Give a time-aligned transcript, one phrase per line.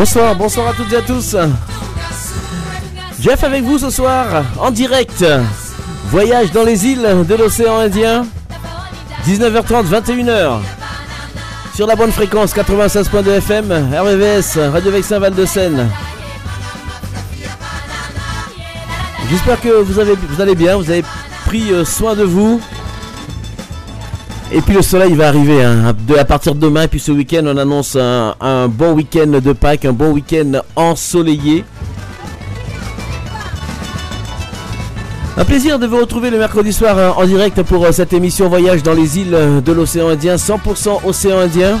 [0.00, 1.36] Bonsoir, bonsoir à toutes et à tous.
[3.20, 5.22] Jeff avec vous ce soir, en direct.
[6.06, 8.24] Voyage dans les îles de l'océan Indien.
[9.26, 10.60] 19h30, 21h.
[11.74, 15.86] Sur la bonne fréquence 96.2 FM, RVVS, Radio Vexin Val de Seine.
[19.28, 21.04] J'espère que vous, avez, vous allez bien, vous avez
[21.44, 22.58] pris euh, soin de vous.
[24.52, 26.82] Et puis le soleil va arriver hein, à partir de demain.
[26.82, 31.64] Et puis ce week-end, on annonce un, bon week-end de Pâques, un bon week-end ensoleillé.
[35.36, 38.48] Un plaisir de vous retrouver le mercredi soir hein, en direct pour euh, cette émission
[38.48, 41.78] Voyage dans les îles euh, de l'océan Indien, 100% océan Indien.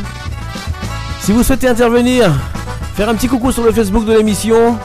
[1.20, 2.32] Si vous souhaitez intervenir,
[2.94, 4.78] faire un petit coucou sur le Facebook de l'émission,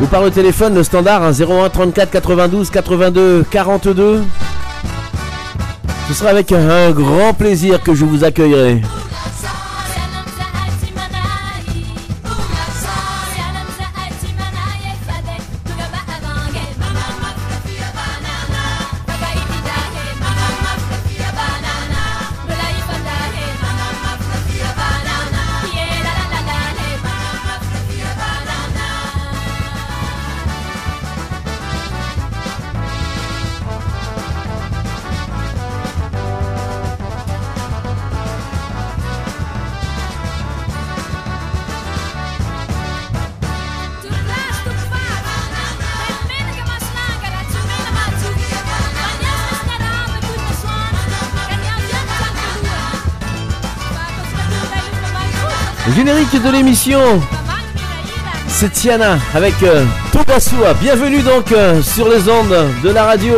[0.00, 4.22] ou par le téléphone, standard hein, 01 34 92 82 42.
[6.08, 8.82] Ce sera avec un grand plaisir que je vous accueillerai.
[58.46, 59.86] C'est Tiana avec euh.
[60.82, 63.32] Bienvenue donc euh, sur les ondes de la radio.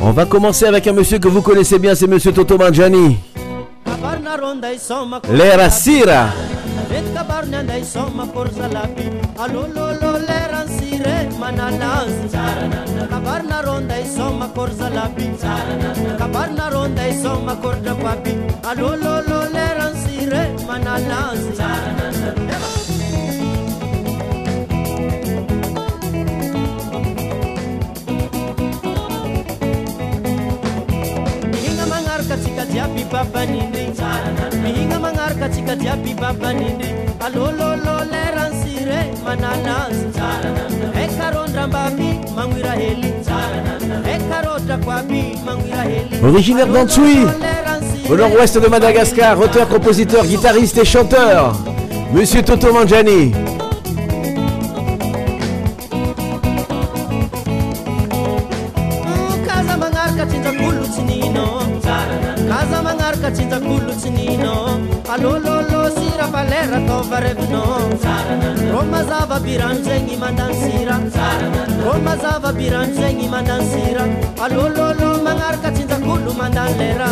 [0.00, 3.18] On va commencer avec un monsieur que vous connaissez bien, c'est monsieur Toto Mangiani.
[5.30, 6.26] L'era Sira.
[13.10, 15.26] Kabarna ronda isoma korza labi
[16.20, 18.32] kabarna ronda isoma korda kwabi
[18.70, 20.42] alololo leransire
[31.90, 33.90] mangaraka tsika jiaby babaniny
[34.62, 36.88] mihinga mangaraka tsika jiaby babaniny
[37.26, 40.06] alololo leransire manalazi
[46.24, 47.26] Originaire d'Antsui,
[48.10, 51.54] au nord-ouest de Madagascar, auteur, compositeur, guitariste et chanteur,
[52.12, 53.32] Monsieur Toto Mangiani.
[68.82, 70.96] ô mazava-birano zegny mandansira.
[71.90, 72.94] Ô mazava-birano
[73.30, 74.04] mandansira.
[74.44, 77.08] Alôlôlô magnaraka tsinjakolo mandany lera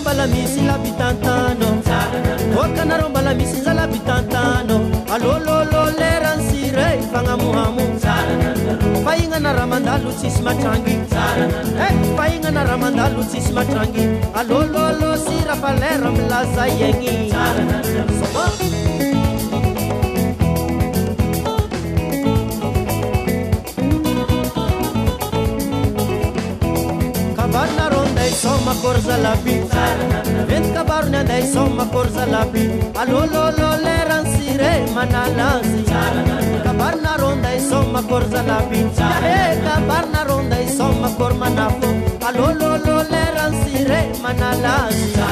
[0.00, 1.68] mbala misy labitantano
[2.62, 4.76] okanarô mbala misy nzalabitantano
[5.14, 7.86] alôlôlô lerans rey fagnamohamo
[9.56, 10.94] raha mandalo tsisy matrangy.
[11.84, 17.32] Eh, e fa ignana raha mandalo tsisy matrangy alôlôalô sy rafalera milaza iegny.
[28.66, 29.54] Makorzalabi
[30.48, 32.64] ventkabaro andaiso makorzalabi
[33.00, 35.82] alolololeransire manalazy
[36.86, 41.80] Parna ronda isoma corsa la pinciare Da parna ronda isoma corma manapo.
[41.80, 45.26] fo Alololo le ransire manalancia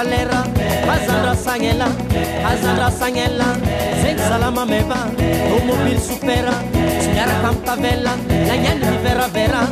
[0.00, 0.40] salera
[0.88, 1.88] bazandra sangela
[2.50, 3.48] azandra sangela
[4.00, 5.00] zegny salama meva
[5.48, 6.56] tomobile sopera
[7.00, 8.12] tsy miaraka ami tavela
[8.48, 9.62] lagnany miveravera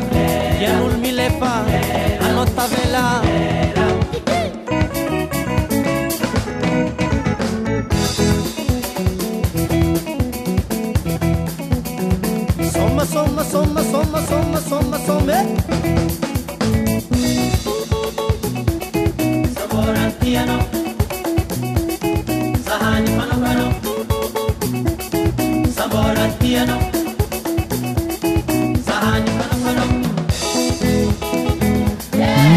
[0.60, 1.52] ian'olo milefa
[2.24, 3.02] anao tavela
[12.74, 16.27] soma soma soma soma soma soma some
[20.28, 20.44] Sahani
[28.84, 29.30] Sahani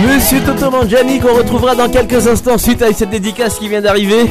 [0.06, 4.26] Monsieur Toto Mangiani qu'on retrouvera dans quelques instants suite à cette dédicace qui vient d'arriver.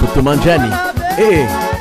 [0.00, 0.70] Toto Mangiani.
[1.18, 1.73] Eh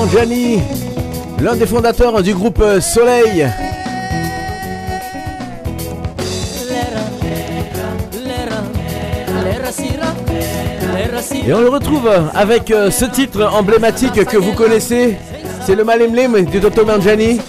[0.00, 0.60] Mangiani,
[1.40, 3.48] l'un des fondateurs du groupe Soleil.
[11.44, 15.16] Et on le retrouve avec euh, ce titre emblématique que vous connaissez.
[15.66, 17.40] C'est le Malemlem du Toto Mangiani.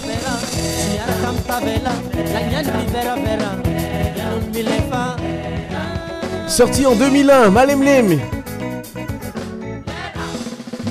[6.48, 8.20] Sorti en 2001, Malemlem.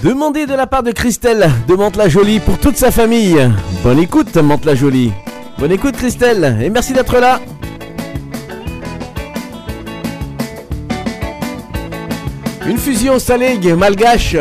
[0.02, 3.36] Demandez de la part de Christelle de Mantes-la-Jolie pour toute sa famille.
[3.82, 5.12] Bonne écoute, Mantes-la-Jolie.
[5.58, 7.40] Bonne écoute, Christelle, et merci d'être là.
[12.68, 14.36] Une fusion salégue malgache,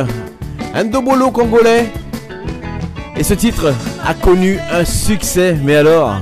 [0.76, 1.88] un dobolo congolais.
[3.16, 3.74] Et ce titre
[4.06, 6.22] a connu un succès, mais alors,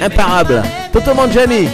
[0.00, 0.62] imparable.
[0.94, 1.68] Toto Mangiani.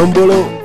[0.00, 0.59] Número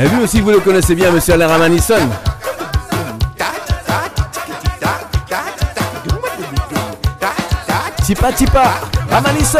[0.00, 1.98] Et lui aussi, vous le connaissez bien, monsieur Alain Ramanisson.
[8.04, 8.74] Tipa Tipa,
[9.10, 9.58] Ramanisson.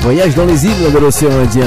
[0.00, 1.66] Voyage dans les îles de l'océan Indien.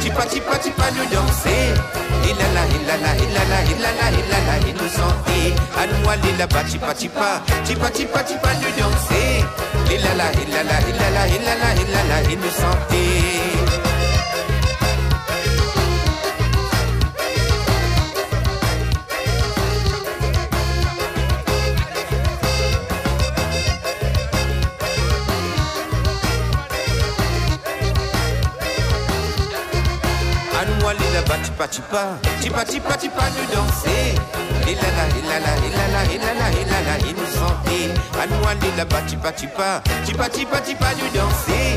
[0.00, 1.50] Chipa, chipa, chipa, chipa, nous danser.
[31.90, 34.14] pas, tipa tipa tipa nous danser.
[34.66, 35.52] Et la la, et la la,
[36.06, 37.90] et et et et nous chanter.
[38.20, 41.76] À nous aller là-bas, tipa tipa, tipa tipa tipa nous danser.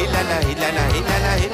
[0.00, 1.02] Et la et la et
[1.36, 1.52] et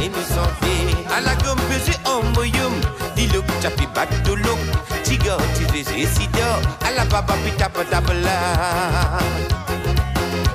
[0.00, 0.80] et et nous chanter.
[1.16, 2.74] À la gomme, j'ai un moyum.
[3.16, 4.58] Dilok chapi bat dolok,
[5.02, 6.60] tiga tivis et sidor.
[6.86, 9.63] À la baba pita patabla.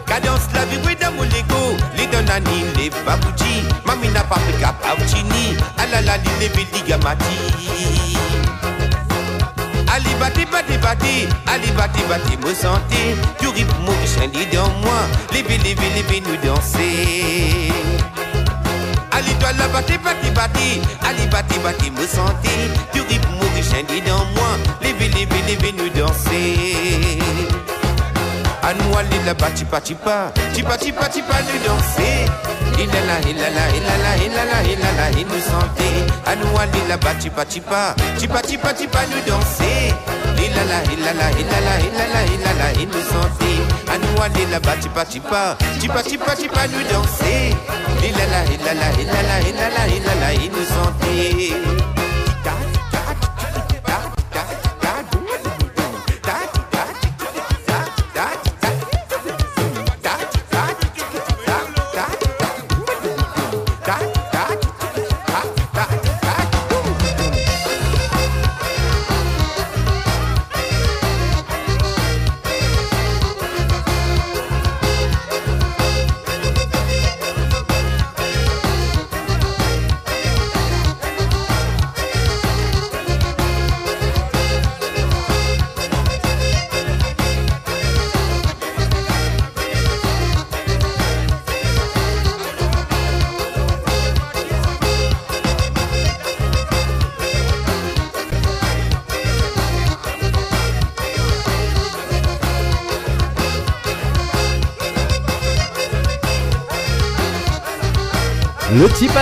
[0.10, 6.30] Cadence la vie with the muligo Lido nani le babuji Mamina papika pauchini Alala li
[6.40, 7.36] levi ligamati
[9.92, 11.28] Ali bati bati bati.
[11.48, 15.02] Ali bati bati me santé Du rythme mon chien dans moi.
[15.34, 17.72] Lévi lévi lévi nous danser
[19.12, 20.82] Ali toi la bati bati bati.
[21.08, 22.50] Ali bati bati me santé
[22.94, 24.58] Du rythme mon chien dans moi.
[24.82, 27.20] Lévi lévi lévi nous danser
[32.82, 35.10] il est là, il est là, il est là, il est là, il est là,
[35.12, 36.06] il nous sentait.
[36.26, 39.94] À nous aller là-bas, chipa, chipa, chipa, chipa, chipa, nous danser.
[40.38, 42.72] Il est là, il est là, il est là, il est là, il est là,
[42.80, 43.60] il nous sentait.
[43.92, 44.76] À nous aller là-bas,
[46.68, 47.56] nous danser.
[48.02, 50.02] Il est là, il est là, il il
[50.36, 51.99] il il nous sentait.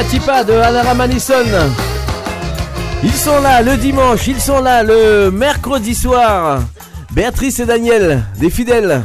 [0.04, 1.34] Tipa de Anara Manison.
[3.04, 6.62] Ils sont là le dimanche, ils sont là le mercredi soir.
[7.12, 9.04] Béatrice et Daniel, des fidèles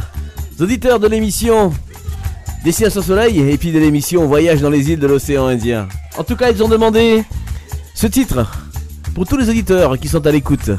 [0.60, 1.72] auditeurs de l'émission
[2.64, 5.88] Destination Soleil et puis de l'émission Voyage dans les îles de l'océan Indien.
[6.16, 7.24] En tout cas, ils ont demandé
[7.94, 8.46] ce titre
[9.14, 10.70] pour tous les auditeurs qui sont à l'écoute.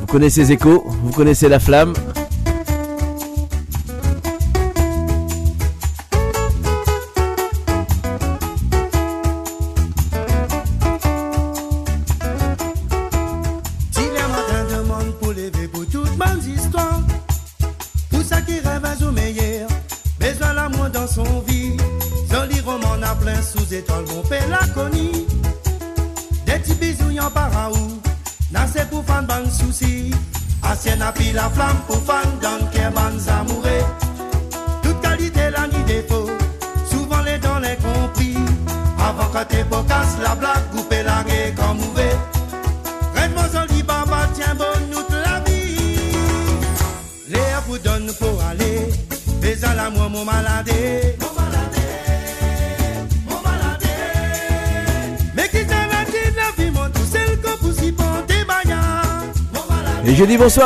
[0.00, 1.92] Vous connaissez Echo, vous connaissez La Flamme,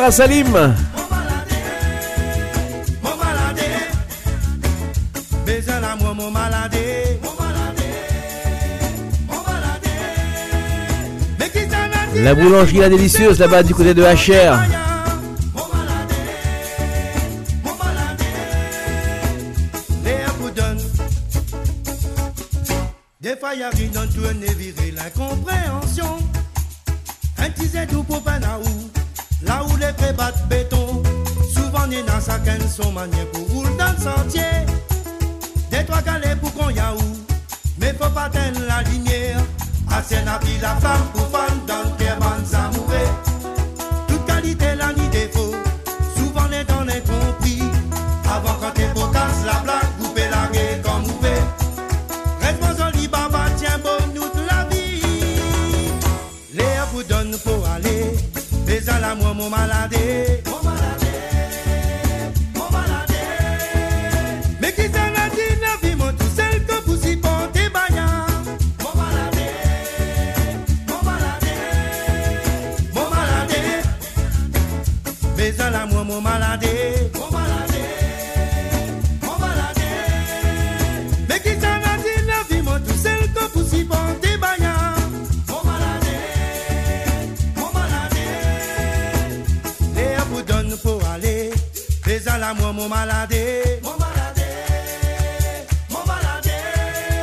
[0.00, 0.75] à Salim.
[12.14, 14.59] La boulangerie la délicieuse là-bas du côté de HR.
[23.20, 24.35] Des fois, y a dans tout un
[27.87, 28.62] tout pour Panaou,
[29.44, 31.02] là où les prés battent béton.
[31.55, 34.66] Souvent, n'est dans sa canne son manière pour rouler dans le sentier.
[35.70, 36.98] Des trois galets pour qu'on yaou,
[37.78, 39.40] mais faut pas teindre la lumière.
[39.90, 41.92] Assez n'a la femme pour fan dans le
[42.72, 43.32] toute
[59.50, 60.01] à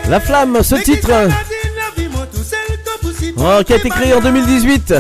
[0.10, 1.12] la mon flamme, ce titre.
[3.38, 4.93] oh, qui a été créé en 2018.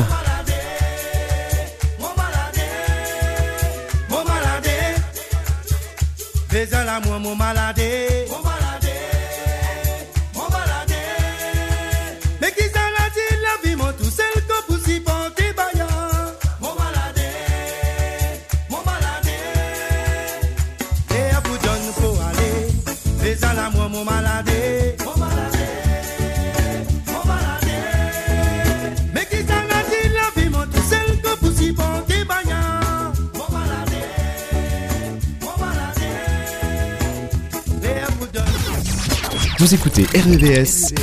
[39.69, 40.95] Vous écoutez RVVS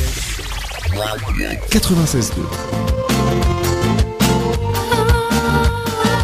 [1.71, 2.33] 96.2.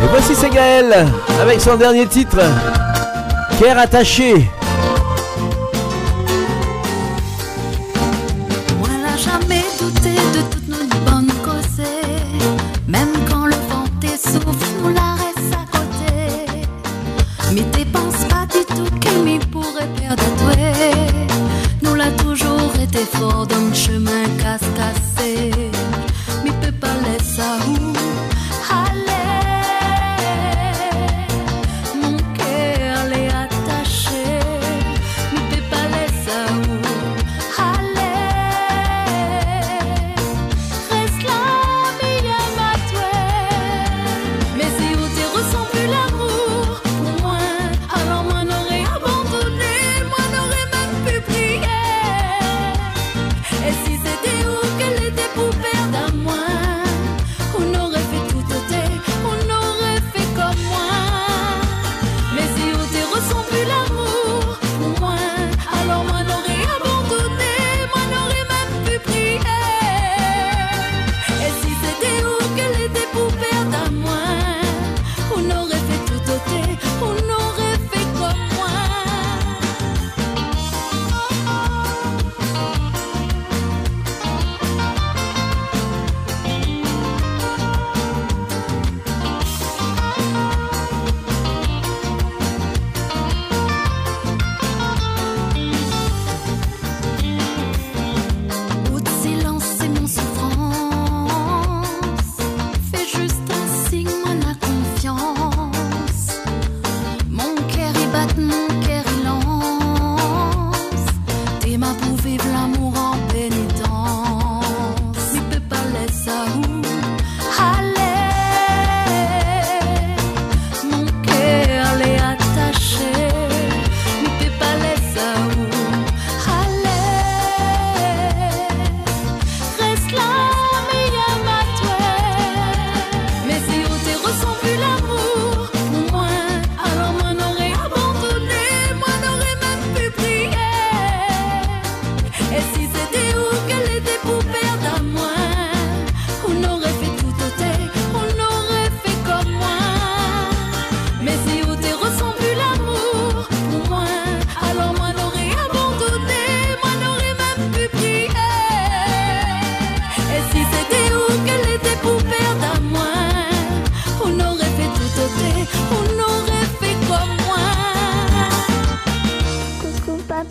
[0.03, 1.07] Et voici c'est Gaël
[1.41, 2.41] avec son dernier titre,
[3.61, 4.51] Cœur attaché.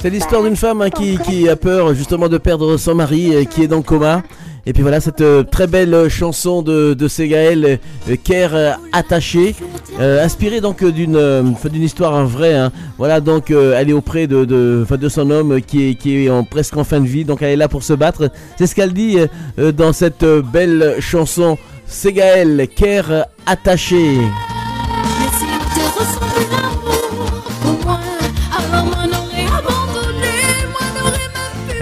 [0.01, 3.45] C'est l'histoire d'une femme hein, qui, qui, a peur justement de perdre son mari et
[3.45, 4.23] qui est dans le coma.
[4.65, 7.77] Et puis voilà cette euh, très belle euh, chanson de, de Segaël,
[8.09, 9.55] euh, attaché,
[9.99, 12.55] inspirée donc d'une d'une histoire vraie.
[12.55, 12.71] Hein.
[12.97, 16.43] Voilà donc elle est auprès de de, de son homme qui est qui est en,
[16.45, 18.31] presque en fin de vie, donc elle est là pour se battre.
[18.57, 19.17] C'est ce qu'elle dit
[19.57, 21.59] dans cette belle chanson.
[21.85, 24.17] Segaël, Care attaché.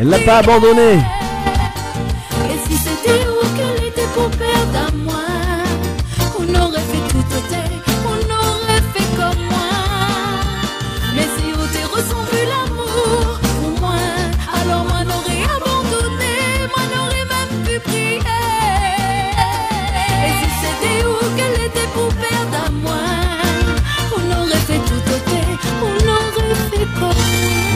[0.02, 0.98] Elle l'a pas abandonné.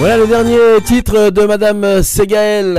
[0.04, 2.78] Voilà le dernier titre de Madame Segaël.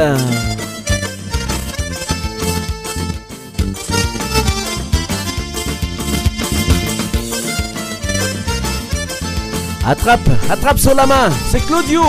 [9.87, 12.03] Attrape, attrape sur la main, c'est Claudio.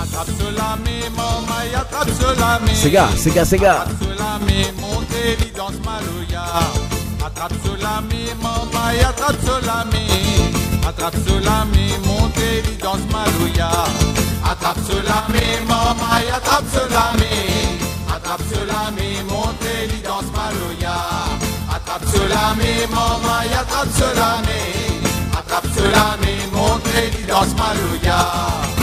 [0.00, 2.74] Attrape sur la main, maman, attrape sur la main.
[2.74, 3.72] Sega, Sega, Sega.
[3.72, 6.44] Attrape sur la main, montez, danse maloya.
[7.26, 10.53] Attrape sur la main, maman, attrape sur la main.
[10.86, 13.70] Attrape cela, mais montez, lui danse malouya.
[14.44, 18.14] Attrape cela, mais maman, attrape cela, mais.
[18.14, 20.96] Attrape cela, mais montez, lui danse malouya.
[21.74, 25.38] Attrape cela, mais maman, attrape cela, mais.
[25.38, 28.73] Attrape cela, mais montez, lui danse malouya.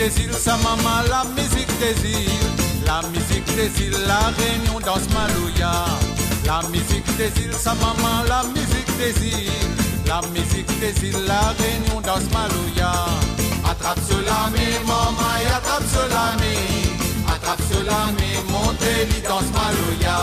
[0.00, 2.48] Des îles, sa maman, la musique des îles.
[2.86, 5.72] La musique des îles, la réunion danse Malouya.
[6.46, 9.52] La musique des îles, sa maman, la musique des îles.
[10.06, 12.92] La musique des îles, la réunion danse Malouya.
[13.70, 17.34] Attrape cela, mais maman, et attrape cela, mais.
[17.34, 20.18] Attrape cela, mais montez, lit danse Malouya.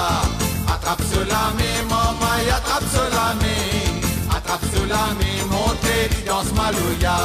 [0.74, 4.36] Attrape cela, mais maman, et attrape cela, mais.
[4.36, 7.18] Attrape cela, mais montez, lit danse Malouya.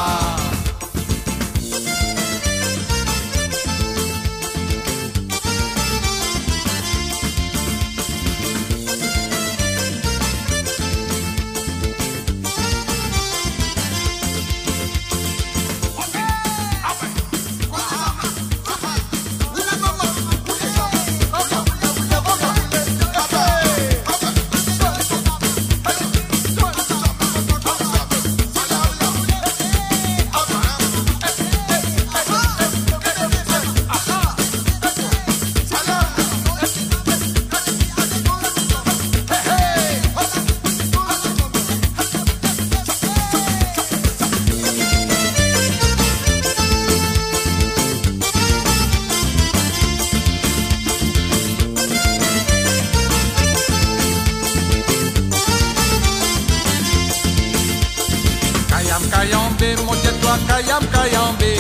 [60.53, 61.53] kayam kayambe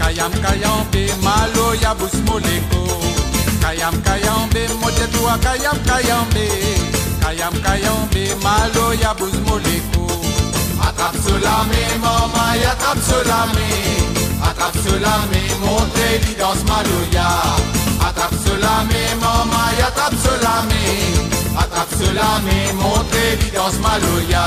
[0.00, 2.82] kayam kayambe malo ya busmoleko.
[3.60, 6.46] Kayam kayambe motetua kayam kayambe
[7.20, 10.04] kayam kayambe malo ya busmoleko.
[10.80, 13.68] Akapsulame mama ya kapsulame
[14.48, 17.28] akapsulame monteli dans maloya
[18.08, 20.84] akapsulame mama ya kapsulame
[21.62, 24.44] akapsulame monteli dans maloya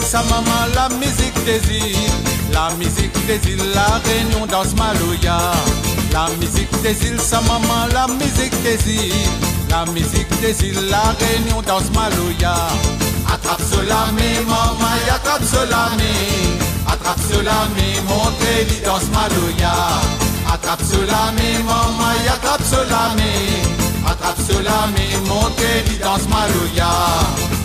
[0.00, 1.96] sa maman, la musique des îles.
[2.52, 5.38] La musique des îles, la réunion danse Maloya.
[6.12, 9.12] La musique des îles, sa maman, la musique des îles.
[9.70, 12.54] La musique des îles, la réunion danse Maloya.
[13.32, 19.72] Attrape cela, mais maman, attrape cela, mais Attrape cela, mais montrez dit dans maloya
[20.52, 27.61] Attrape cela, mais maman, attrape cela, mais Attrape cela, mais montrez dit dans maloya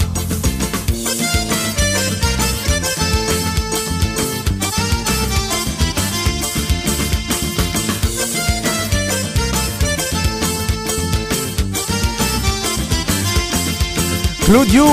[14.48, 14.86] Claudio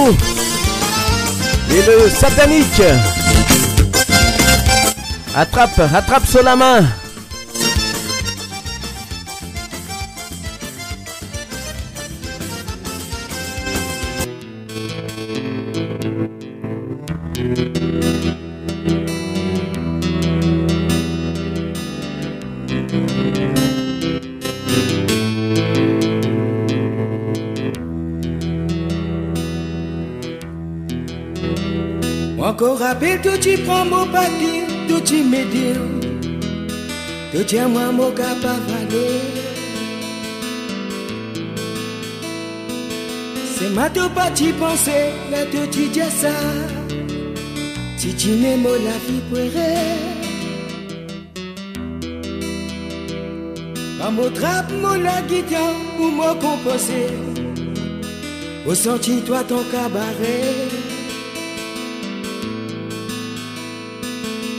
[1.70, 2.82] et le satanique.
[5.32, 6.82] Attrape, attrape sur la main.
[32.84, 35.78] Rappelle que tu prends mon papier, que tu me dis,
[37.32, 39.04] que tu moi mon capable.
[43.56, 46.34] C'est ma to pas tu penser, là que tu dis ça.
[47.96, 49.96] Si tu m'aimes la vie pourrait.
[53.98, 57.06] Pas mon trap, mon la guitare, pour me composer.
[58.66, 60.63] Au senti toi ton cabaret.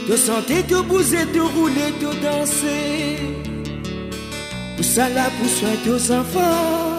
[0.08, 3.18] De santé, de bouger, de rouler, de danser.
[4.76, 6.96] Tout ça là pour soigner aux enfants.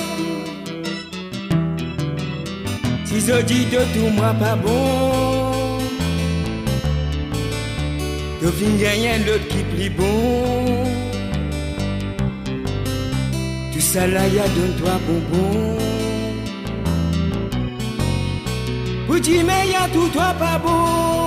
[3.05, 5.79] Si je dis de tout moi pas bon,
[8.41, 10.83] de venir rien l'autre qui plie bon.
[13.73, 15.77] Tout ça là y a donne-toi bonbon.
[19.05, 21.26] Pour dire mais y a tout toi pas bon.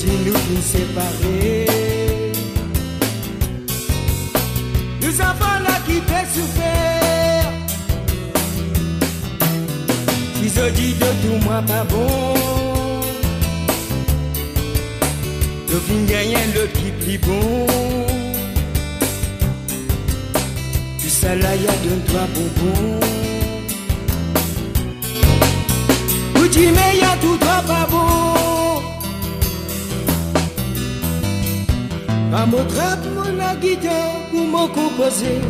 [0.00, 1.66] Si je dis nous séparés,
[5.02, 6.00] les enfants là qui
[6.32, 7.42] souffrir.
[10.36, 12.39] Si je dis de tout moi pas bon.
[34.72, 35.40] Pour me composer.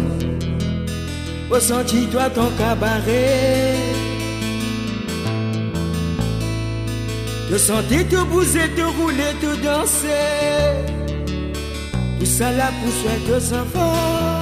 [1.51, 3.75] Ressenti toi ton cabaret.
[7.51, 10.09] De santé, te bouger, te rouler, te danser.
[12.19, 14.41] Tout ça là pour soigner deux enfants.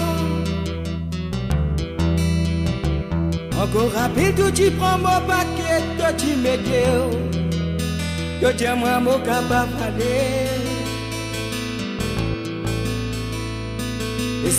[3.63, 7.19] Encore rapide, tu prends mon paquet, toi tu m'aides.
[8.41, 9.73] Que tiens moi mon capable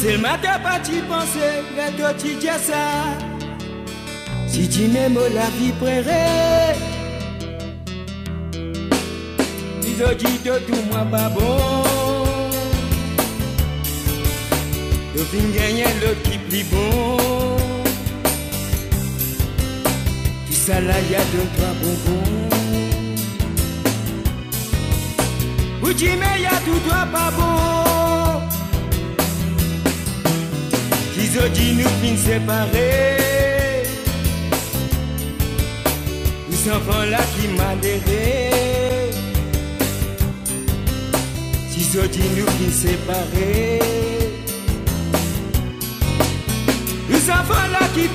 [0.01, 1.62] Le matin pas tu penser,
[1.97, 3.17] toi tu dis ça.
[4.47, 6.79] Si tu m'aimes la vie prairie.
[9.99, 11.83] je dis de tout moi pas bon.
[15.15, 17.17] De fin gagner le qui plus bon.
[20.47, 22.49] Tout ça là y a deux trois bonbons.
[25.83, 27.88] Ou tu mais y a tout toi pas bon.
[31.31, 33.17] Dis nous fin.
[36.49, 39.11] Les enfants là qui m'adhéraient.
[41.69, 43.79] Si je dis nous qui séparés.
[47.09, 48.07] Les enfants là qui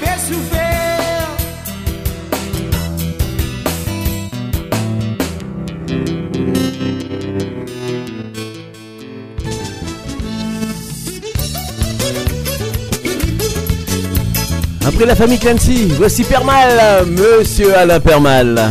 [14.95, 18.71] Après la famille Clancy, voici Permal, Monsieur Alain Permal.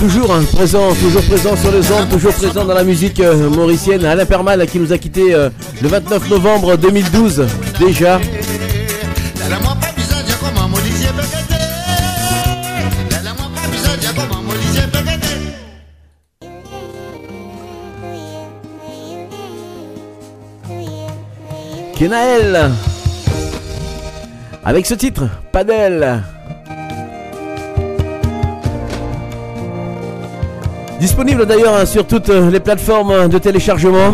[0.00, 4.02] Toujours hein, présent, toujours présent sur les ondes, toujours présent dans la musique euh, mauricienne.
[4.06, 5.50] Alain Permal qui nous a quitté euh,
[5.82, 7.46] le 29 novembre 2012
[7.78, 8.18] déjà.
[21.98, 22.70] Kenaël
[24.64, 26.22] avec ce titre, Padel.
[31.00, 34.12] Disponible d'ailleurs sur toutes les plateformes de téléchargement.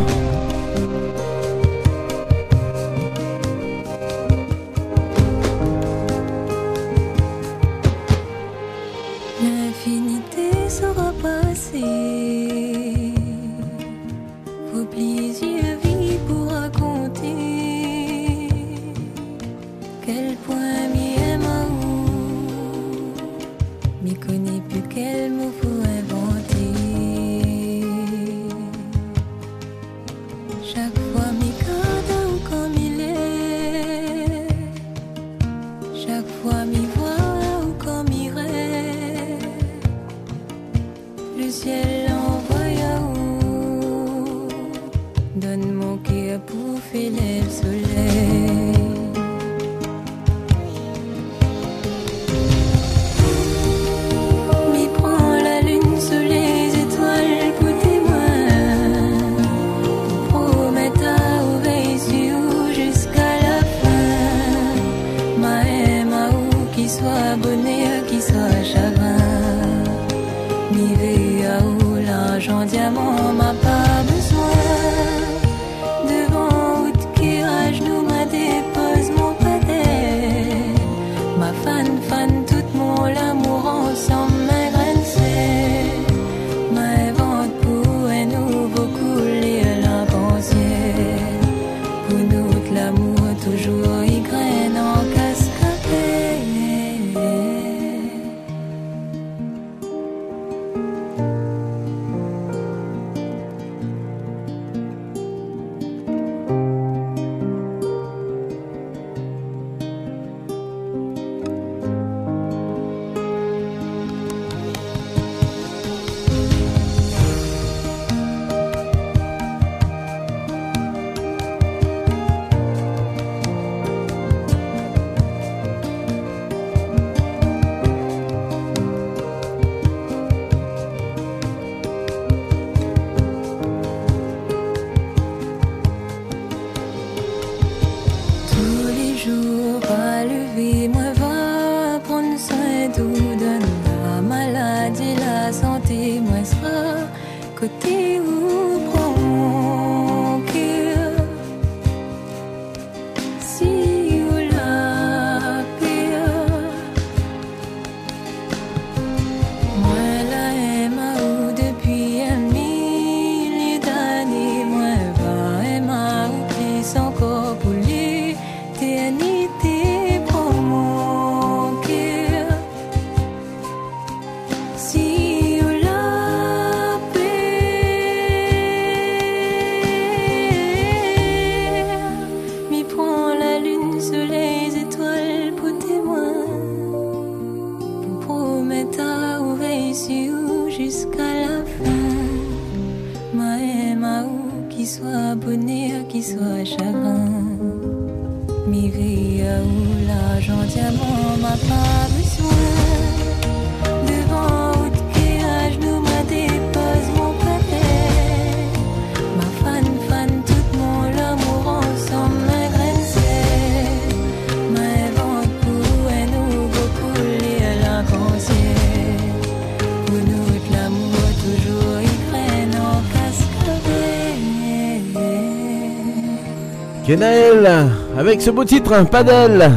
[227.07, 227.89] Kenaël,
[228.19, 229.71] avec ce beau titre, hein, Padel.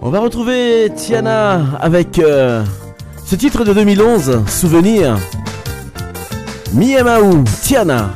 [0.00, 2.64] On va retrouver Tiana avec euh,
[3.26, 5.18] ce titre de 2011, Souvenir.
[6.72, 8.08] Miemaou, Tiana.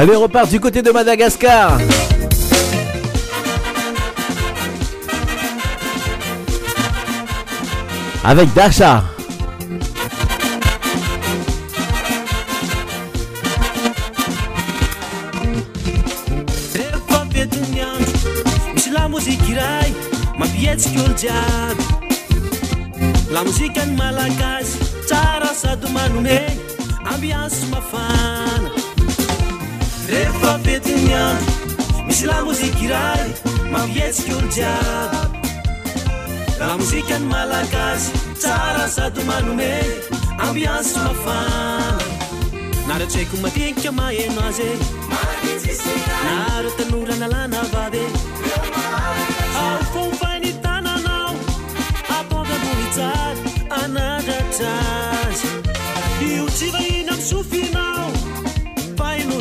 [0.00, 1.78] Allez, on repart du côté de Madagascar.
[8.24, 9.04] Avec Dasha.
[21.20, 21.84] jiaby
[23.34, 24.78] lamozikany malagasy
[25.08, 26.38] tsara sady manome
[27.12, 28.39] ambiansy mafana
[31.06, 31.52] ny andro
[32.06, 33.28] misy lamozika iray
[33.72, 35.38] mampietsika olo jiaby.
[36.60, 39.72] Lamozika ny malagasy tsara sady manome
[40.38, 41.98] ambiansy mafana.
[42.88, 44.70] Naretraiko matinika maheno azy.
[46.24, 48.04] Naro tanora nalana vavy
[49.60, 51.32] ao fofainy tananao
[52.16, 53.40] apondramonijary
[53.80, 55.48] anadratrazy
[56.28, 58.08] io tsy vahina amy sofinao
[58.98, 59.36] paino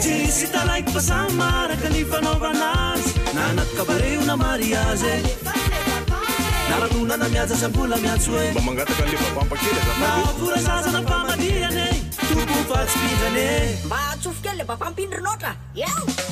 [0.00, 5.14] tsisy talaiko fa samy maraka ny fanaovanazy nanatokabareo na mari azy
[6.70, 8.50] nalanonana miaja sy ambola miatso e.
[8.50, 11.20] Mba mangataka le bapampakely navora zaza na mba
[14.12, 16.29] atsofoke le bampampindrinotra eo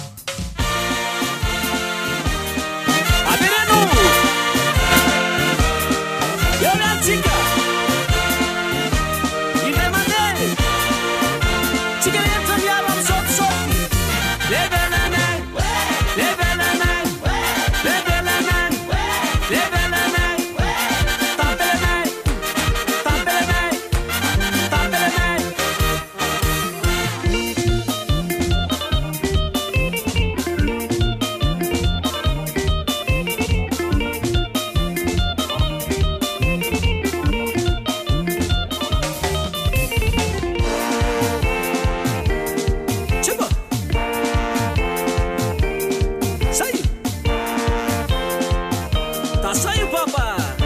[49.48, 50.57] Tá Açaí, papá!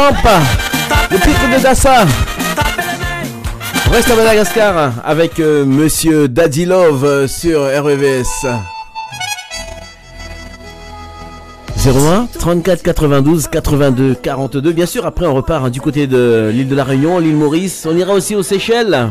[0.00, 2.06] Le titre de Dassa.
[3.92, 8.46] Reste à Madagascar avec euh, Monsieur Daddy Love euh, sur REVS.
[11.84, 14.72] 01 34 92 82 42.
[14.72, 17.86] Bien sûr, après on repart hein, du côté de l'île de la Réunion, l'île Maurice.
[17.86, 19.10] On ira aussi aux Seychelles.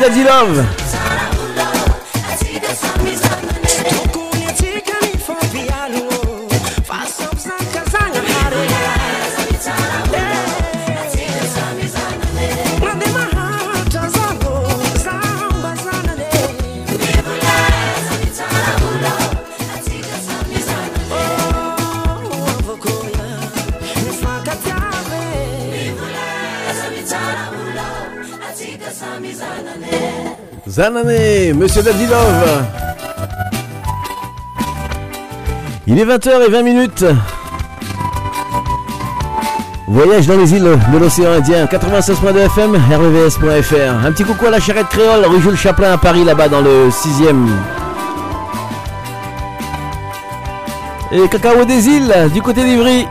[0.00, 0.79] Daddy Love.
[30.80, 32.64] Monsieur Dadilov.
[35.86, 37.04] Il est 20h20 minutes.
[39.86, 44.06] Voyage dans les îles de l'océan Indien, 96.2 FM, rvvs.fr.
[44.06, 46.88] Un petit coucou à la charrette créole, rue Jules Chaplin à Paris, là-bas dans le
[46.88, 47.46] 6e.
[51.12, 53.06] Et cacao des îles, du côté d'Ivry.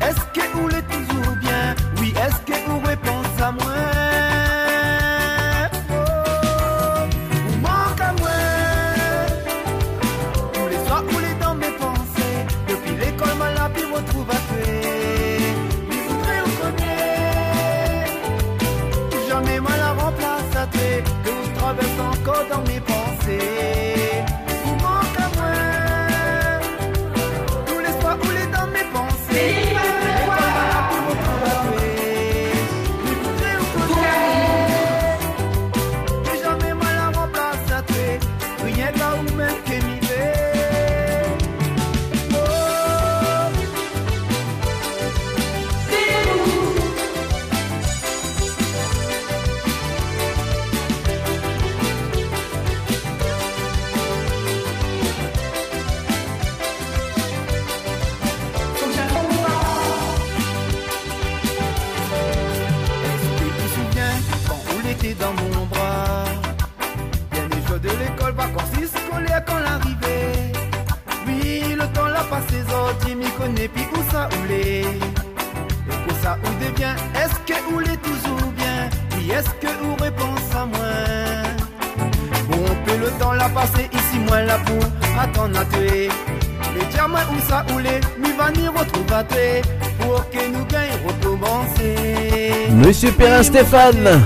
[92.92, 94.22] Monsieur Perrin Stéphane,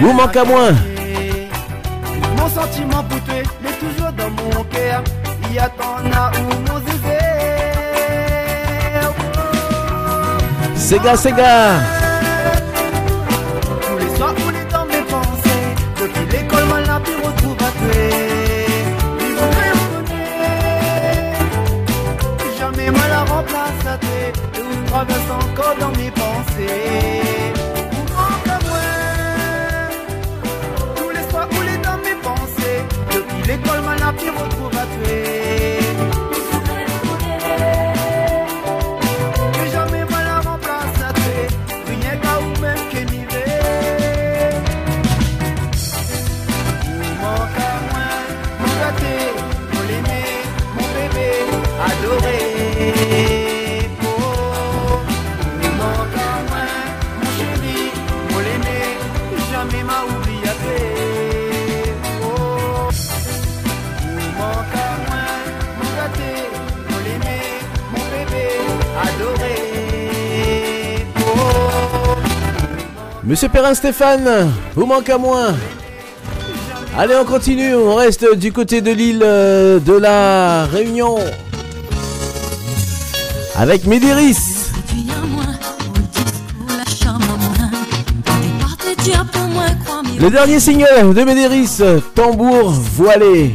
[0.00, 0.72] vous manque à moins.
[2.36, 5.04] Mon sentiment pour toi, mais toujours dans mon cœur.
[5.48, 7.18] Il y a ton amour, mon zézé.
[10.74, 12.01] Sega, Sega.
[73.24, 75.52] Monsieur Perrin Stéphane, vous manquez à moi.
[76.98, 81.16] Allez, on continue, on reste du côté de l'île euh, de la Réunion.
[83.54, 84.72] Avec Médiris.
[90.18, 91.80] Le dernier single de Médéris,
[92.16, 93.54] Tambour voilé.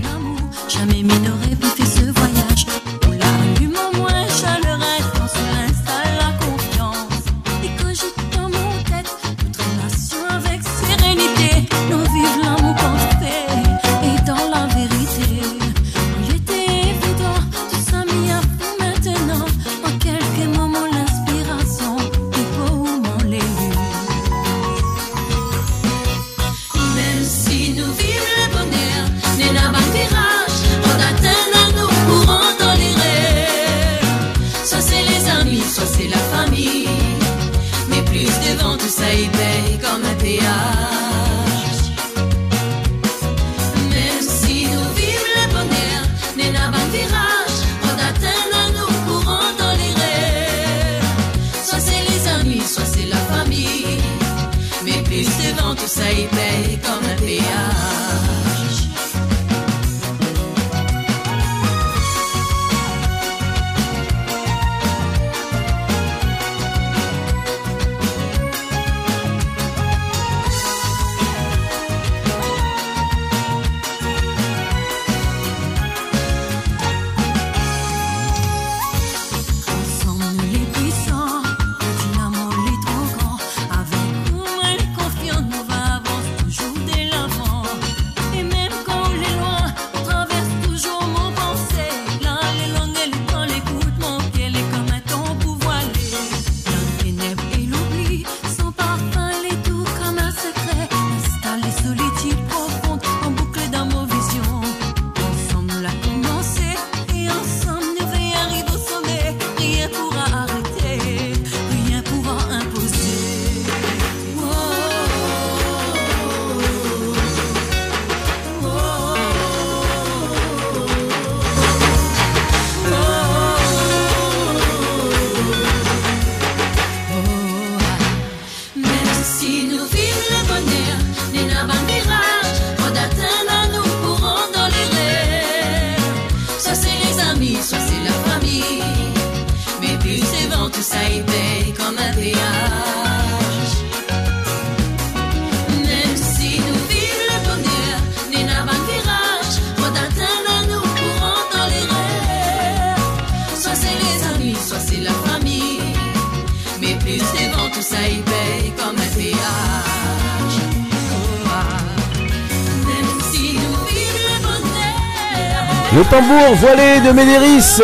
[165.96, 167.82] Le tambour voilé de Ménéris.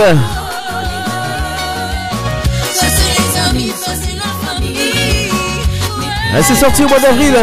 [6.36, 7.34] Ah, c'est sorti au mois d'avril.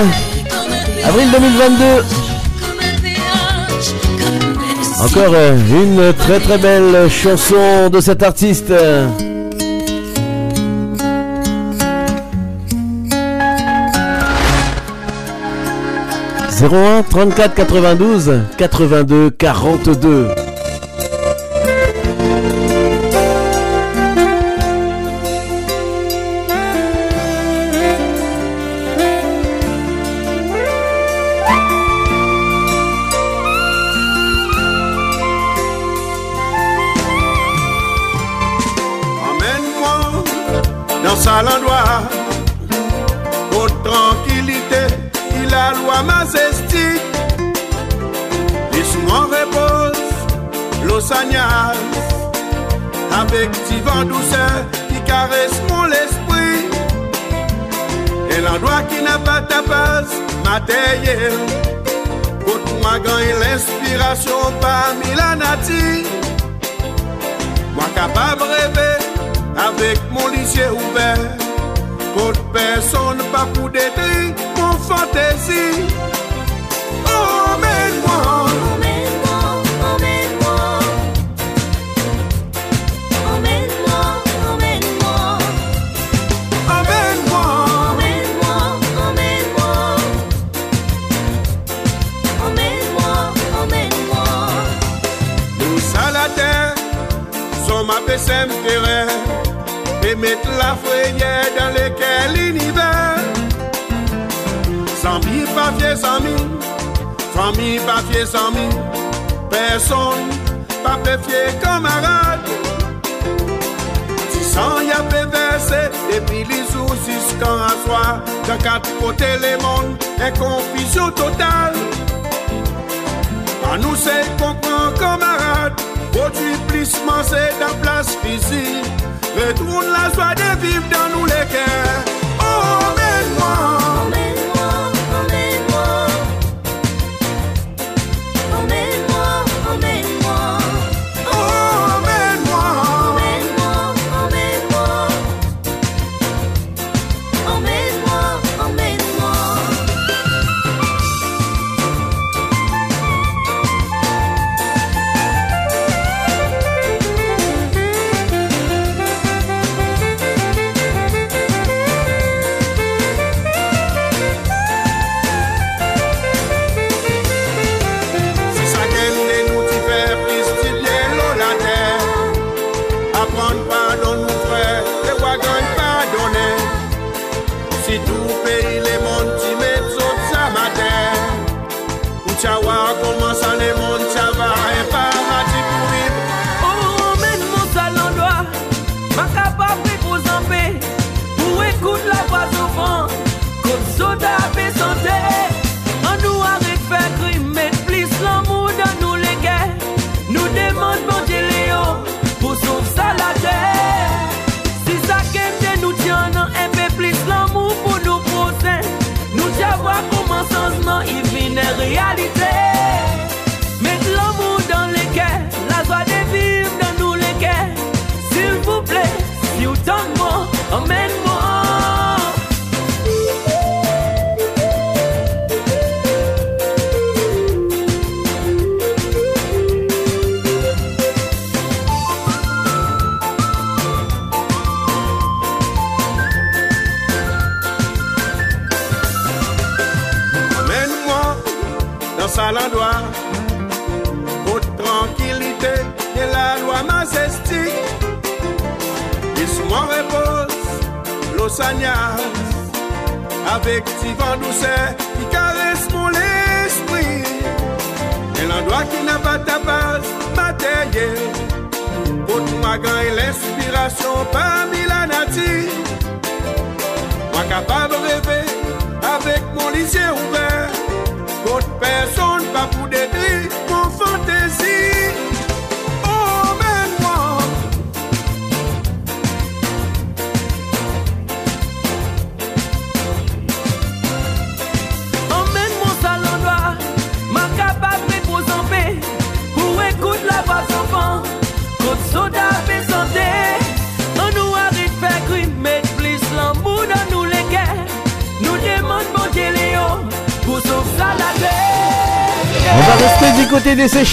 [1.04, 1.84] Avril 2022.
[5.02, 8.70] Encore euh, une très très belle chanson de cet artiste.
[16.61, 20.49] 01 34 92 82 42.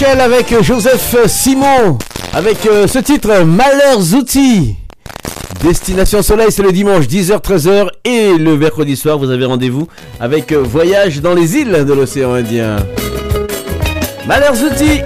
[0.00, 1.98] Avec Joseph Simon,
[2.32, 4.76] avec euh, ce titre Malheurs outils.
[5.60, 9.88] Destination Soleil, c'est le dimanche 10h-13h et le mercredi soir, vous avez rendez-vous
[10.20, 12.76] avec euh, Voyage dans les îles de l'océan Indien.
[14.28, 15.00] Malheurs outils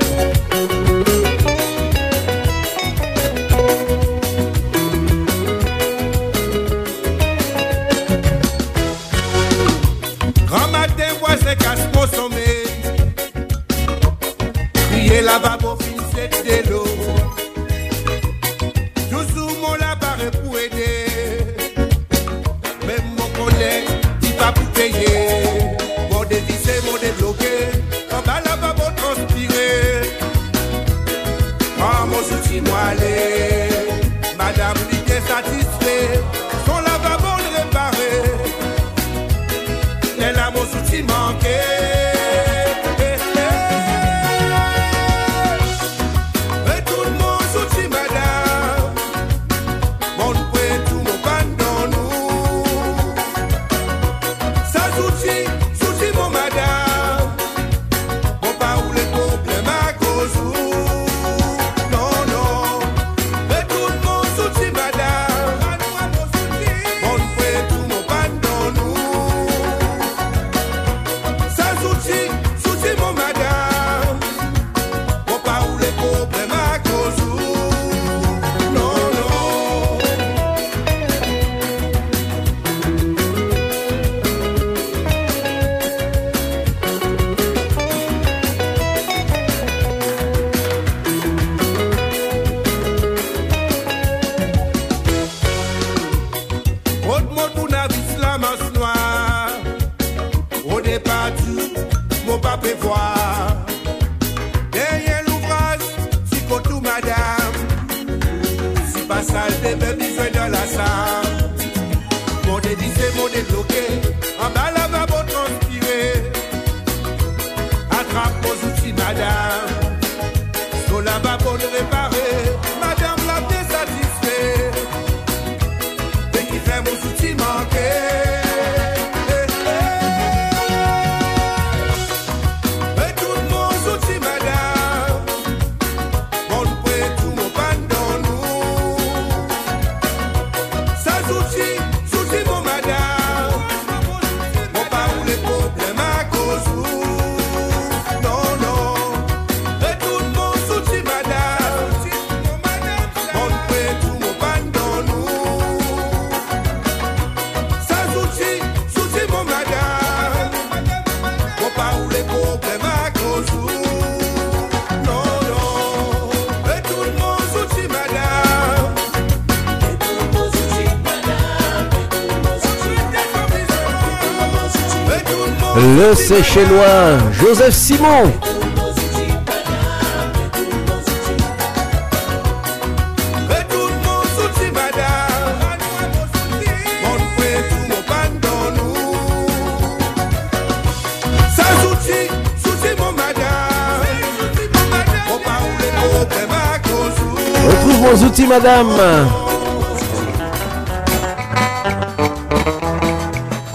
[195.97, 197.19] mon problème à cause.
[197.67, 198.93] Retrouve vos outils, madame.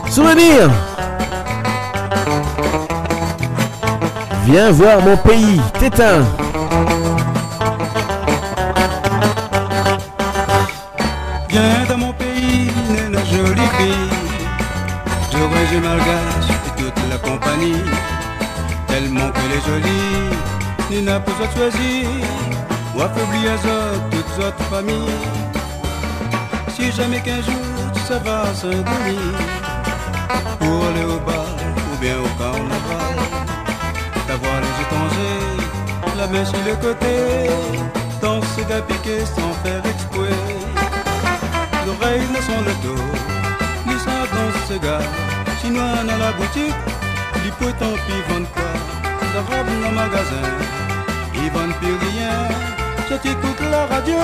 [0.10, 0.87] Souvenir.
[4.50, 6.24] Viens voir mon pays, Tétin.
[11.50, 12.72] Viens dans mon pays,
[13.12, 14.10] la jolie fille.
[15.30, 17.84] Je malgache et toute la compagnie.
[18.88, 20.30] Tellement qu'elle est jolie,
[20.90, 22.08] ni n'a pas à choisir.
[22.96, 25.20] Ou affaiblir les toutes autres familles.
[26.70, 29.36] Si jamais qu'un jour tu ça va Saint-Denis,
[30.60, 31.46] pour aller au bar
[31.92, 32.87] ou bien au carnaval,
[36.28, 37.50] la main sur le côté,
[38.22, 40.36] danser gars piqué sans faire exprès.
[41.86, 43.04] L'oreille ne sont le dos,
[43.86, 45.06] ni ça dans ce gars.
[45.62, 46.76] Chinois dans la boutique,
[47.44, 48.64] les potons puis vendent quoi?
[49.36, 50.48] La robe dans le magasin,
[51.36, 52.48] ils vendent plus rien.
[53.10, 54.16] Je t'écoute la radio,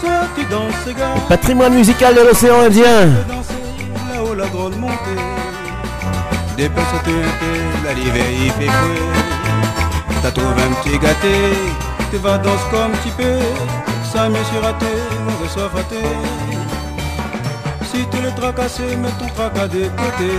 [0.00, 1.20] sorti dans ce gars.
[1.28, 3.06] Patrimoine musical de l'océan Indien.
[4.12, 5.22] Là-haut la grande montée,
[6.56, 9.37] des personnes un la l'hiver il fait fouet.
[10.22, 11.34] T'as trouvé un petit gâté,
[12.18, 13.40] vas danser comme tu peux.
[14.12, 14.86] Ça me suis raté,
[15.24, 16.02] mauvais soif raté.
[17.90, 20.30] Si tu le tracasses, mets ton tracas de côté.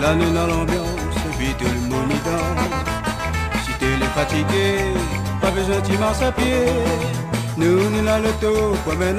[0.00, 1.16] La nuit dans l'ambiance,
[1.58, 1.80] tout le
[2.26, 2.70] danse.
[3.64, 4.94] Si tu es fatigué,
[5.40, 6.66] pas besoin marches à pied.
[7.56, 9.18] Nous, nous, le taux, comme un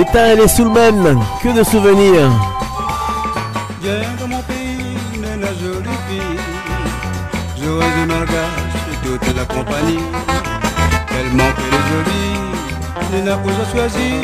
[0.00, 2.30] Tétin et les Soulmen, que de souvenirs.
[3.82, 6.40] Viens dans mon pays, nana jolie fille.
[7.62, 10.06] Un malgache et toute la compagnie.
[11.12, 12.38] Tellement qu'elle est jolie,
[13.12, 14.22] nana pour à choisir.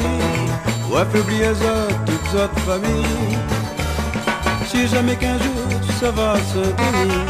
[0.90, 1.53] Ou affaiblir
[2.07, 3.36] toutes autres familles.
[4.70, 5.66] Si jamais qu'un jour
[6.01, 7.20] ça va se tenir.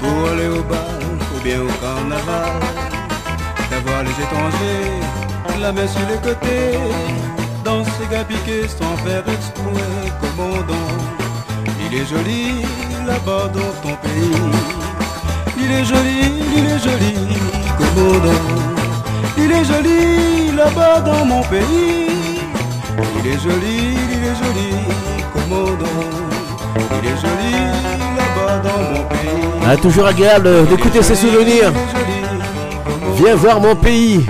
[0.00, 1.02] Pour aller au bal
[1.34, 2.54] ou bien au carnaval.
[3.70, 5.27] D'avoir les étrangers,
[5.60, 6.78] la main sur les côtés.
[7.64, 10.88] Dans ces gars piqués sans faire exprès, commandant.
[11.84, 12.62] Il est joli
[13.06, 14.42] là-bas dans ton pays.
[15.60, 16.20] Il est joli,
[16.56, 17.14] il est joli,
[17.78, 18.42] commandant.
[19.36, 22.06] Il est joli là-bas dans mon pays.
[23.18, 24.70] Il est joli, il est joli,
[25.32, 26.04] commandant.
[27.02, 27.52] Il est joli
[28.18, 29.66] là-bas dans mon pays.
[29.66, 31.72] Ah, toujours agréable d'écouter ces souvenirs.
[33.16, 34.24] Viens voir mon pays.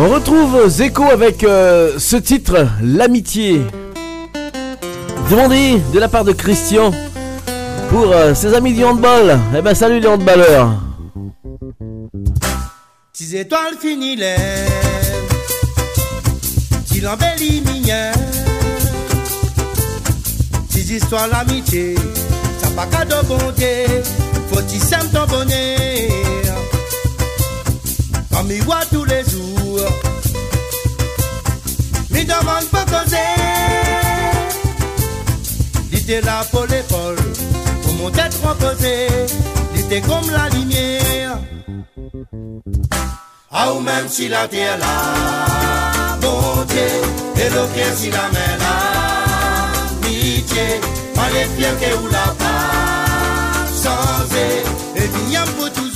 [0.00, 3.62] On retrouve Zeko avec euh, ce titre, L'amitié.
[5.28, 6.92] Demandé de la part de Christian
[7.90, 9.36] pour euh, ses amis du handball.
[9.56, 10.80] Eh ben salut les handballeurs.
[13.12, 14.20] Tis étoiles finies
[16.86, 18.12] tis l'embellit mignon,
[20.68, 21.96] tis histoires l'amitié,
[22.62, 24.02] ça pas cadeau bon Dieu,
[24.52, 25.48] faut t'y sème ton bonheur,
[28.64, 29.57] voit tous les jours,
[32.10, 33.16] mi demande pas causer,
[35.92, 37.16] était là pour l'épaule,
[37.82, 39.08] pour mon tête reposée,
[39.76, 41.38] était comme la lumière.
[43.50, 48.56] Ah ou même si la terre là, bon Dieu, et le cœur si la main
[48.58, 48.76] là,
[50.02, 50.80] pitié,
[51.16, 54.34] mal les pieds que ou la pas, sans
[54.96, 55.87] et bien pour toujours,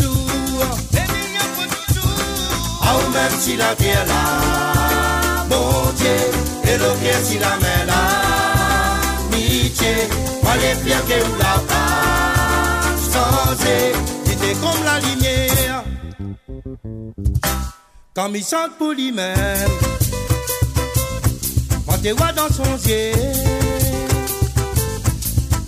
[3.13, 6.19] même si la terre là, bon Dieu,
[6.65, 8.03] et le cœur si la main là,
[9.31, 9.95] pitié,
[10.43, 12.83] mal les pieds que ou la pas,
[13.13, 15.85] sans et comme la lumière.
[18.15, 19.71] Comme il chante pour lui-même,
[21.87, 23.13] quand tu vois dans son yeux,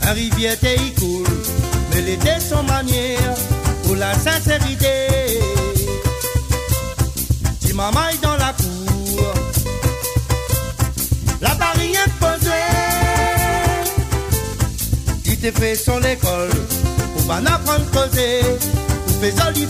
[0.02, 1.24] un rivière il coule,
[1.90, 3.34] mais l'été son manière,
[3.84, 5.43] pour la sincérité
[7.74, 9.34] qui m'amaille dans la cour.
[11.40, 12.50] La Paris imposée,
[15.26, 16.50] il t'est fait son école,
[17.14, 18.40] pour pas n'apprendre causer,
[19.06, 19.66] pour faire joli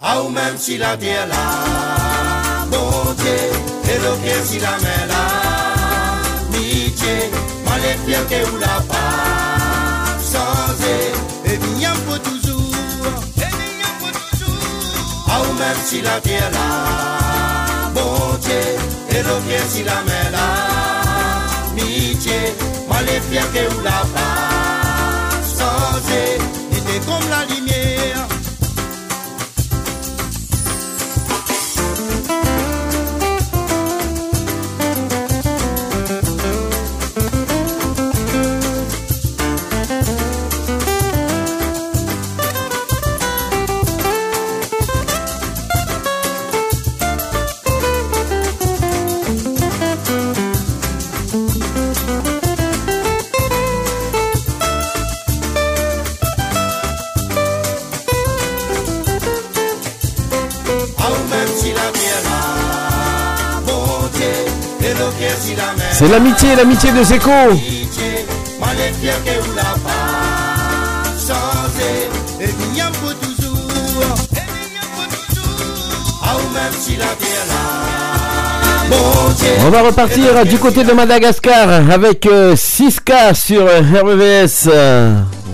[0.00, 3.40] Ah ou même si la terre là, bon Dieu,
[3.90, 5.24] et le bien si la main là,
[6.50, 7.30] Nietzsche,
[7.64, 12.41] mal les que ou la pas, sans et, et bien pour tous
[15.34, 16.66] au mersi la tiela,
[17.92, 18.76] voce
[19.08, 20.46] e lo chiesi la mela,
[21.74, 22.56] mice,
[22.86, 24.51] ma le fiache u la fa.
[66.02, 67.30] C'est l'amitié, l'amitié de Zeko.
[79.64, 84.68] On va repartir du côté de Madagascar avec euh, 6K sur euh, RBVS.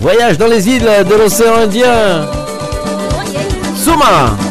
[0.00, 2.26] Voyage dans les îles de l'océan Indien.
[3.76, 4.47] Souma.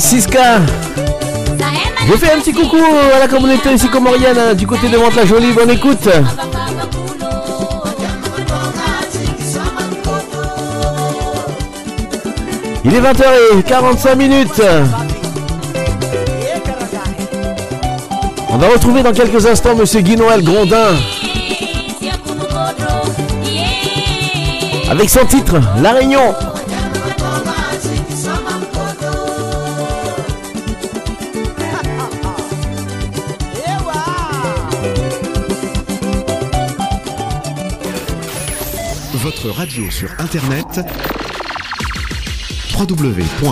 [0.00, 0.60] Siska.
[2.06, 2.76] Je fais un petit coucou
[3.14, 6.08] à la communauté sycomorienne hein, du côté de la jolie Bonne écoute.
[12.84, 14.62] Il est 20h45 minutes.
[18.50, 20.94] On va retrouver dans quelques instants Monsieur Guy Noël Grondin.
[24.90, 26.34] Avec son titre, La Réunion.
[39.52, 40.80] radio sur Internet
[42.78, 43.48] www.rvvs.fr.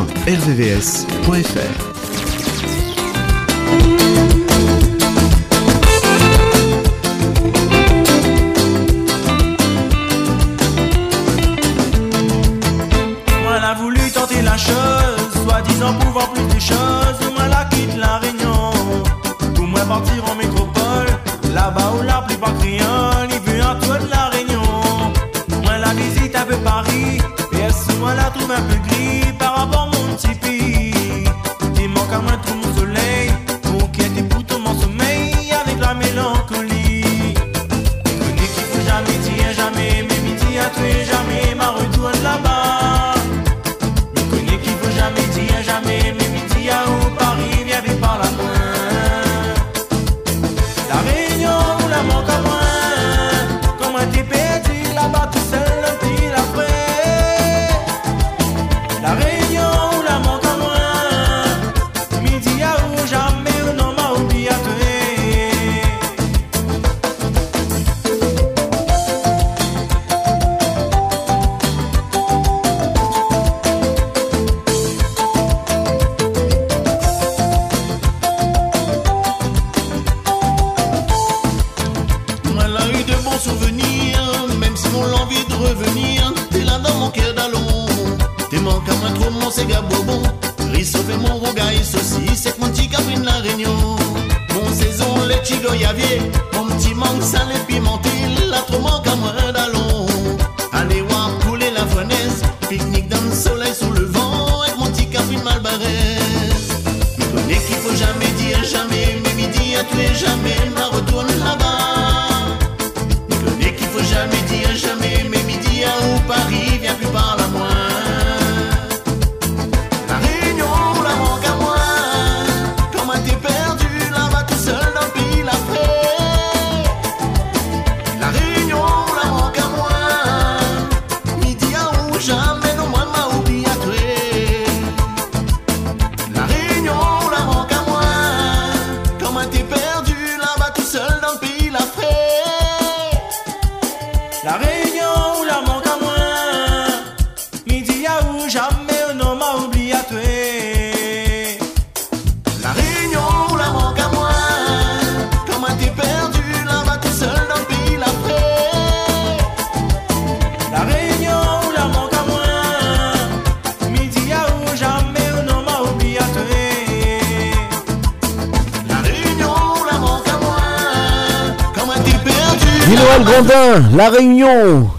[173.96, 174.90] La Réunion,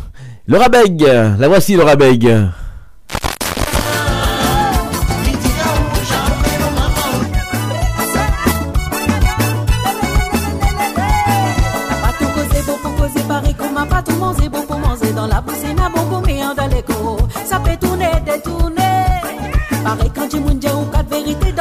[0.47, 1.03] le Rabeg,
[1.37, 2.35] la voici le Rabeg.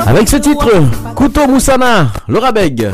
[0.07, 0.71] Avec ce titre,
[1.15, 2.91] Couteau Moussana, le Rabeg.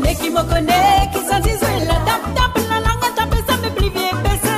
[0.00, 3.70] connaît qui me connaît qui s'en disait la tape tape la langue tape ça me
[3.74, 4.50] plie baisse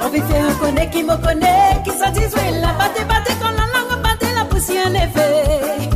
[0.00, 3.50] on vit fait un connaît qui me connaît qui s'en disait la batte batte quand
[3.50, 5.90] la langue batte la poussière en effet.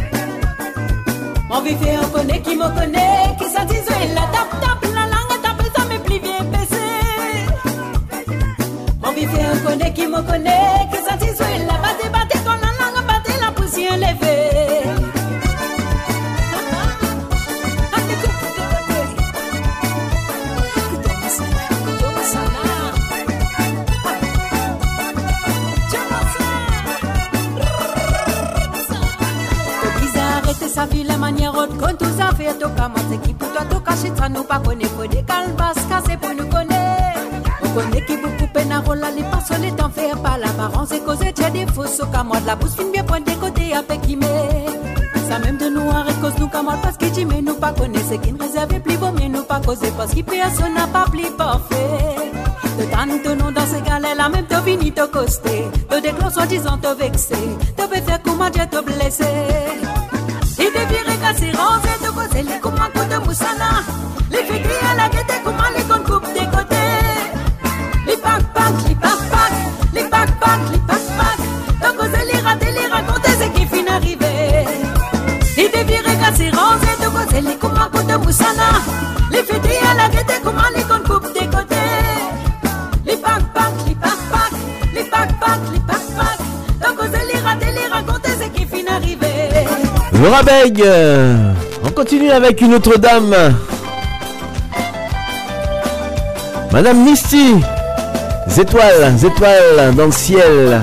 [1.50, 5.04] On vit fait un connaît qui me connaît qui s'en disait la tape tape la
[5.14, 6.78] langue tape ça me plie bien baisse
[9.02, 11.97] on vit fait un connaît qui me connaît qui s'en disait la batte
[32.58, 35.06] tout a fait, tout comme c'est qui pour toi, caché, ça nous pas connaît, faut
[35.06, 37.20] des calbas, casser pour nous connaître.
[37.62, 41.00] On connaît qui beaucoup peine à rôle, les personnes les temps faire par l'apparence et
[41.00, 43.74] causer, tiens des faux, so comme moi de la bouche fine bien pointe des côtés
[43.74, 44.26] avec qui met.
[45.28, 48.16] Ça même de nous arrête cause nous comme parce que tu mais nous pas connaissez
[48.16, 51.30] qui ne réserve plus vaut mieux nous pas causer parce qu'il personne n'a pas plus
[51.36, 51.76] parfait.
[52.78, 55.66] De tant de nous dans ces galères là même te fini te coster.
[55.90, 57.34] De déclare soi-disant te vexer.
[57.76, 59.24] Te fait faire comment Dieu te blesser.
[60.60, 62.07] Il te vire casser rose et te
[63.28, 66.76] Les filles à la guette comment les con coupe des côtés.
[68.06, 69.52] Les pack pack, les pack pack,
[69.92, 71.38] les pack pack, les pack pack.
[71.78, 74.64] Te causer les rater, les raconter ce qui finit arrivé.
[75.58, 78.70] Il te vire casser rose et te causer les comment coup de moussana.
[79.30, 81.76] Les filles à la guette comment les con coupe des côtés.
[83.04, 84.52] Les pack pack, les pack pack,
[84.94, 86.38] les pack pack, les pack pack.
[86.80, 89.28] Te causer les rater, les raconter ce qui finit arrivé.
[90.14, 91.67] Laura Beg, euh, on
[91.98, 93.34] continue avec une autre dame.
[96.70, 97.56] Madame Misty,
[98.56, 100.80] étoiles, étoiles dans le ciel.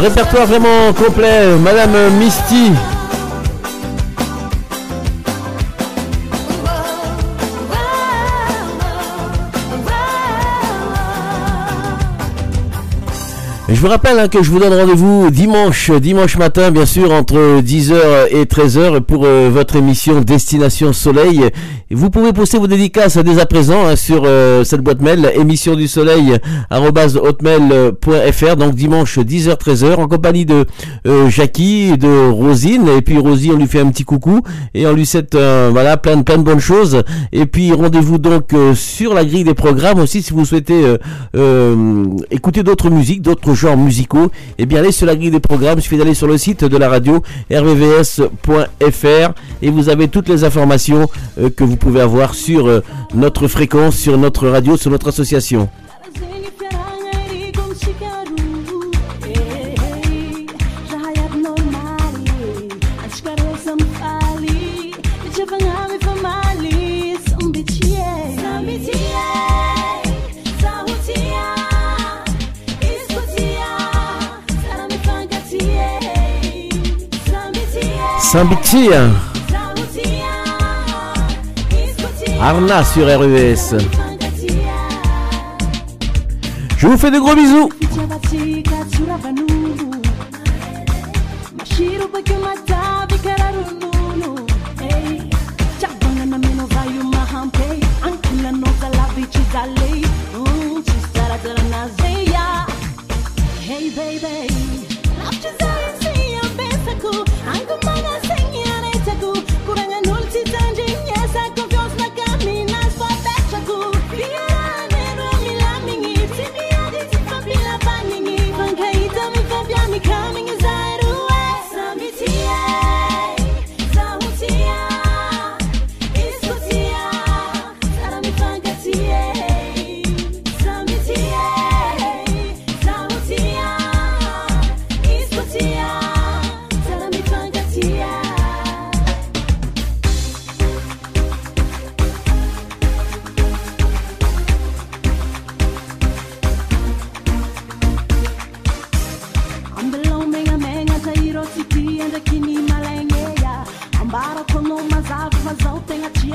[0.00, 2.70] Répertoire vraiment complet, Madame Misty.
[13.68, 17.60] Je vous rappelle hein, que je vous donne rendez-vous dimanche, dimanche matin, bien sûr, entre
[17.60, 21.50] 10h et 13h pour euh, votre émission Destination Soleil.
[21.90, 25.74] Vous pouvez poster vos dédicaces dès à présent hein, sur euh, cette boîte mail émission
[25.74, 26.36] du soleil
[26.70, 30.66] hotmail.fr donc dimanche 10h 13h en compagnie de
[31.08, 32.88] euh, Jackie de Rosine.
[32.88, 34.42] Et puis Rosie, on lui fait un petit coucou
[34.74, 37.02] et on lui souhaite euh, voilà plein de plein de bonnes choses.
[37.32, 40.96] Et puis rendez-vous donc euh, sur la grille des programmes aussi si vous souhaitez
[41.34, 44.30] euh, écouter d'autres musiques, d'autres genres musicaux.
[44.58, 45.78] Et bien allez sur la grille des programmes.
[45.78, 49.32] Il suffit d'aller sur le site de la radio rvvs.fr
[49.62, 51.08] et vous avez toutes les informations
[51.56, 52.82] que vous pouvez avoir sur
[53.14, 55.68] notre fréquence, sur notre radio, sur notre association.
[78.30, 78.90] Saint-Bichy.
[82.38, 83.74] Arna sur RUS.
[86.76, 87.70] Je vous fais de gros bisous.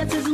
[0.04, 0.33] What is